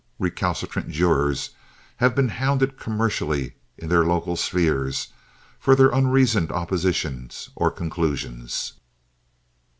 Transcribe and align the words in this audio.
Recalcitrant 0.17 0.89
jurors 0.89 1.51
have 1.97 2.15
been 2.15 2.29
hounded 2.29 2.75
commercially 2.75 3.53
in 3.77 3.87
their 3.89 4.03
local 4.03 4.35
spheres 4.35 5.09
for 5.59 5.75
their 5.75 5.89
unreasoned 5.89 6.51
oppositions 6.51 7.51
or 7.55 7.69
conclusions. 7.69 8.73